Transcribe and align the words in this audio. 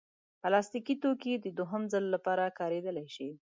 پلاستيکي 0.41 0.95
توکي 1.03 1.33
د 1.39 1.47
دوهم 1.57 1.83
ځل 1.93 2.05
لپاره 2.15 2.55
کارېدلی 2.59 3.07
شي. 3.15 3.29